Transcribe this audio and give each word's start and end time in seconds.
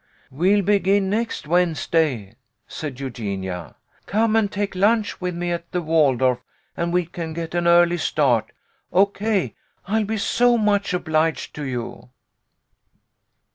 "We'll 0.31 0.63
begin 0.63 1.11
next 1.11 1.45
Wednesday," 1.45 2.33
said 2.67 2.99
Eugenia. 2.99 3.75
"Come 4.07 4.35
and 4.35 4.51
take 4.51 4.73
lunch 4.73 5.21
with 5.21 5.35
me 5.35 5.51
at 5.51 5.71
the 5.71 5.79
Waldorf, 5.83 6.39
and 6.75 6.91
we 6.91 7.05
can 7.05 7.33
get 7.33 7.53
an 7.53 7.67
early 7.67 7.97
start. 7.97 8.51
Ok, 8.91 9.53
I'll 9.85 10.05
be 10.05 10.17
so 10.17 10.57
much 10.57 10.95
obliged 10.95 11.53
to 11.53 11.65
you." 11.65 12.09